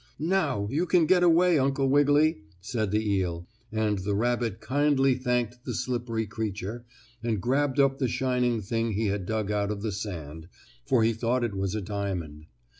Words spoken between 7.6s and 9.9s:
up the shining thing he had dug out of